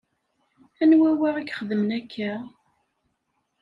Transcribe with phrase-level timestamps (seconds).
[0.81, 2.31] Anwa wa i ixedmen akka?